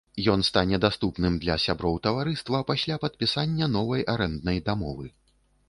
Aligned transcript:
Ён 0.35 0.43
стане 0.45 0.77
даступным 0.85 1.35
для 1.43 1.57
сяброў 1.65 1.99
таварыства 2.09 2.63
пасля 2.71 2.99
падпісання 3.05 3.71
новай 3.77 4.01
арэнднай 4.15 4.57
дамовы. 4.71 5.07